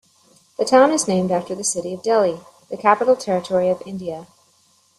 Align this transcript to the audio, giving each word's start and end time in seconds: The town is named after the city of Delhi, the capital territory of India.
The 0.57 0.65
town 0.65 0.89
is 0.93 1.07
named 1.07 1.29
after 1.31 1.53
the 1.53 1.63
city 1.63 1.93
of 1.93 2.01
Delhi, 2.01 2.39
the 2.69 2.75
capital 2.77 3.15
territory 3.15 3.69
of 3.69 3.83
India. 3.85 4.25